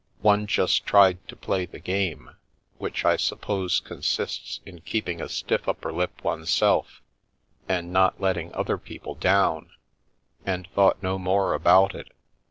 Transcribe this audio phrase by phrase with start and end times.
[0.23, 2.31] One just tried to play the game,
[2.79, 7.03] which I suppose consists in keeping a stiff upper lip oneself
[7.69, 9.69] and not let ting other people down,
[10.43, 12.07] and thought no more about it.